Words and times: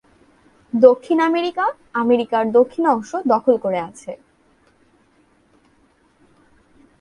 দক্ষিণ 0.73 1.17
আমেরিকা, 1.21 1.65
আমেরিকার 1.93 2.43
দক্ষিণ 2.51 2.83
অংশ 2.87 3.11
দখল 3.25 3.55
করে 3.57 3.79
আছে। 3.79 4.11